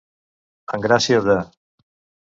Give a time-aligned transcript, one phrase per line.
[0.79, 1.39] En gràcia de.